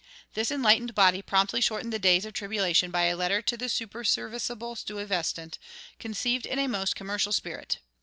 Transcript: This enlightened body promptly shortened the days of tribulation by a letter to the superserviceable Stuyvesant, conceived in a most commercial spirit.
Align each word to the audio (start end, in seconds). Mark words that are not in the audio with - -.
This 0.33 0.49
enlightened 0.49 0.95
body 0.95 1.21
promptly 1.21 1.61
shortened 1.61 1.93
the 1.93 1.99
days 1.99 2.25
of 2.25 2.33
tribulation 2.33 2.89
by 2.89 3.03
a 3.03 3.15
letter 3.15 3.39
to 3.43 3.55
the 3.55 3.69
superserviceable 3.69 4.75
Stuyvesant, 4.75 5.59
conceived 5.99 6.47
in 6.47 6.57
a 6.57 6.65
most 6.67 6.95
commercial 6.95 7.31
spirit. 7.31 7.77